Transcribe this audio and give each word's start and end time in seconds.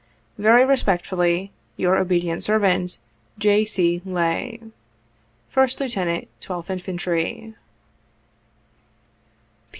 ''Very 0.45 0.65
respectfully, 0.65 1.51
''Your 1.77 1.95
obedient 1.97 2.43
servant, 2.43 2.97
"J. 3.37 3.65
C. 3.65 4.01
LAY," 4.03 4.59
First 5.51 5.79
Lieutenant 5.79 6.27
\2th 6.41 6.71
Infantry. 6.71 7.53